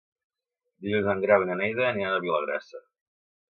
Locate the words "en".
1.13-1.21